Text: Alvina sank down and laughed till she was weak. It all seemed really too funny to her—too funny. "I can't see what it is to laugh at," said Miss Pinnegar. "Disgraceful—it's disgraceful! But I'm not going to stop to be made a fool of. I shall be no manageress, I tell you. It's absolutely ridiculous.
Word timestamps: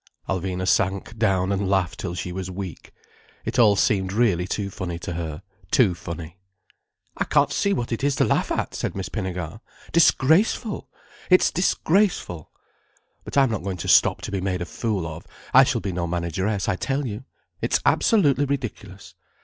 Alvina 0.27 0.67
sank 0.67 1.15
down 1.15 1.51
and 1.51 1.69
laughed 1.69 1.99
till 1.99 2.15
she 2.15 2.31
was 2.31 2.49
weak. 2.49 2.91
It 3.45 3.59
all 3.59 3.75
seemed 3.75 4.11
really 4.11 4.47
too 4.47 4.71
funny 4.71 4.97
to 4.97 5.13
her—too 5.13 5.93
funny. 5.93 6.39
"I 7.17 7.23
can't 7.25 7.51
see 7.51 7.71
what 7.71 7.91
it 7.91 8.03
is 8.03 8.15
to 8.15 8.23
laugh 8.25 8.51
at," 8.51 8.73
said 8.73 8.95
Miss 8.95 9.09
Pinnegar. 9.09 9.59
"Disgraceful—it's 9.91 11.51
disgraceful! 11.51 12.49
But 13.23 13.37
I'm 13.37 13.51
not 13.51 13.61
going 13.61 13.77
to 13.77 13.87
stop 13.87 14.21
to 14.23 14.31
be 14.31 14.41
made 14.41 14.63
a 14.63 14.65
fool 14.65 15.05
of. 15.05 15.27
I 15.53 15.63
shall 15.63 15.81
be 15.81 15.91
no 15.91 16.07
manageress, 16.07 16.67
I 16.67 16.77
tell 16.77 17.05
you. 17.05 17.23
It's 17.61 17.79
absolutely 17.85 18.45
ridiculous. 18.45 19.13